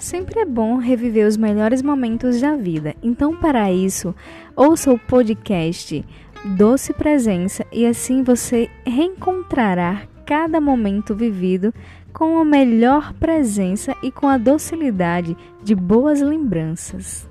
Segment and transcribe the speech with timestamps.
[0.00, 2.94] Sempre é bom reviver os melhores momentos da vida.
[3.02, 4.14] Então, para isso,
[4.56, 6.02] ouça o podcast
[6.56, 11.74] Doce Presença e assim você reencontrará cada momento vivido
[12.14, 17.28] com a melhor presença e com a docilidade de boas lembranças.